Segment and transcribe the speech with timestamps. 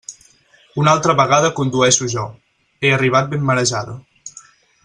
[0.83, 2.25] Una altra vegada condueixo jo;
[2.87, 3.99] he arribat ben marejada.